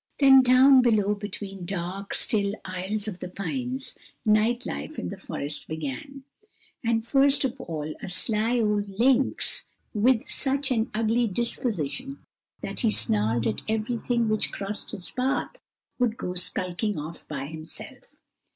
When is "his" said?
14.89-15.11